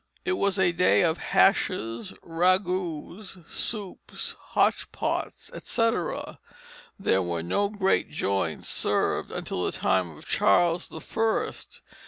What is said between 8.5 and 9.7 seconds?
served until